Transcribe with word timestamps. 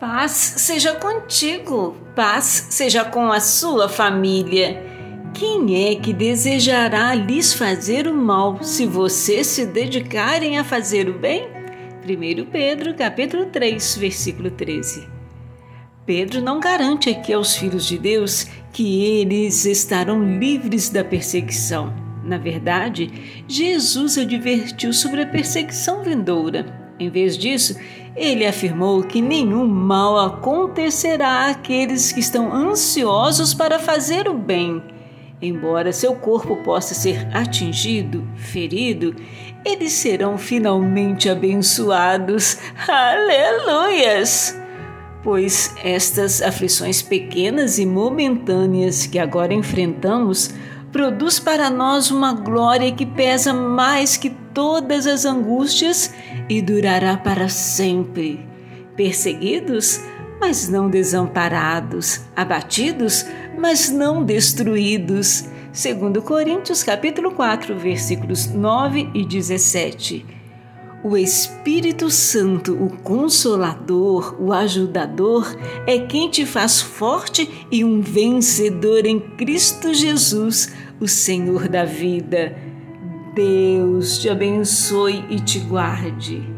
Paz 0.00 0.30
seja 0.58 0.94
contigo, 0.94 1.96
paz 2.14 2.68
seja 2.70 3.04
com 3.04 3.32
a 3.32 3.40
sua 3.40 3.88
família. 3.88 4.80
Quem 5.34 5.90
é 5.90 5.96
que 5.96 6.12
desejará 6.12 7.16
lhes 7.16 7.52
fazer 7.52 8.06
o 8.06 8.14
mal 8.14 8.62
se 8.62 8.86
vocês 8.86 9.48
se 9.48 9.66
dedicarem 9.66 10.56
a 10.56 10.62
fazer 10.62 11.08
o 11.08 11.18
bem? 11.18 11.48
1 12.04 12.48
Pedro, 12.48 12.94
capítulo 12.94 13.46
3, 13.46 13.96
versículo 13.96 14.52
13. 14.52 15.08
Pedro 16.06 16.40
não 16.40 16.60
garante 16.60 17.10
aqui 17.10 17.32
aos 17.32 17.56
filhos 17.56 17.84
de 17.84 17.98
Deus 17.98 18.46
que 18.72 19.04
eles 19.04 19.64
estarão 19.64 20.22
livres 20.22 20.90
da 20.90 21.02
perseguição. 21.02 21.92
Na 22.22 22.38
verdade, 22.38 23.42
Jesus 23.48 24.16
advertiu 24.16 24.92
sobre 24.92 25.22
a 25.22 25.26
perseguição 25.26 26.04
vindoura. 26.04 26.87
Em 26.98 27.08
vez 27.08 27.38
disso, 27.38 27.78
ele 28.16 28.44
afirmou 28.44 29.02
que 29.04 29.22
nenhum 29.22 29.66
mal 29.66 30.18
acontecerá 30.18 31.48
àqueles 31.48 32.10
que 32.10 32.20
estão 32.20 32.52
ansiosos 32.52 33.54
para 33.54 33.78
fazer 33.78 34.28
o 34.28 34.34
bem. 34.34 34.82
Embora 35.40 35.92
seu 35.92 36.16
corpo 36.16 36.56
possa 36.64 36.94
ser 36.94 37.28
atingido, 37.32 38.26
ferido, 38.36 39.14
eles 39.64 39.92
serão 39.92 40.36
finalmente 40.36 41.28
abençoados. 41.28 42.58
Aleluias! 42.88 44.57
Pois 45.28 45.74
estas 45.84 46.40
aflições 46.40 47.02
pequenas 47.02 47.78
e 47.78 47.84
momentâneas 47.84 49.06
que 49.06 49.18
agora 49.18 49.52
enfrentamos 49.52 50.54
produz 50.90 51.38
para 51.38 51.68
nós 51.68 52.10
uma 52.10 52.32
glória 52.32 52.90
que 52.92 53.04
pesa 53.04 53.52
mais 53.52 54.16
que 54.16 54.30
todas 54.54 55.06
as 55.06 55.26
angústias 55.26 56.14
e 56.48 56.62
durará 56.62 57.14
para 57.18 57.46
sempre. 57.50 58.40
Perseguidos, 58.96 60.00
mas 60.40 60.66
não 60.66 60.88
desamparados, 60.88 62.22
abatidos, 62.34 63.26
mas 63.58 63.90
não 63.90 64.24
destruídos. 64.24 65.44
Segundo 65.70 66.22
Coríntios 66.22 66.82
capítulo 66.82 67.32
4, 67.32 67.78
versículos 67.78 68.46
9 68.46 69.10
e 69.12 69.26
17. 69.26 70.37
O 71.02 71.16
Espírito 71.16 72.10
Santo, 72.10 72.74
o 72.74 72.90
Consolador, 73.02 74.34
o 74.40 74.52
Ajudador, 74.52 75.56
é 75.86 76.00
quem 76.00 76.28
te 76.28 76.44
faz 76.44 76.80
forte 76.80 77.66
e 77.70 77.84
um 77.84 78.00
vencedor 78.00 79.06
em 79.06 79.20
Cristo 79.20 79.94
Jesus, 79.94 80.74
o 81.00 81.06
Senhor 81.06 81.68
da 81.68 81.84
vida. 81.84 82.56
Deus 83.32 84.18
te 84.18 84.28
abençoe 84.28 85.24
e 85.30 85.38
te 85.38 85.60
guarde. 85.60 86.57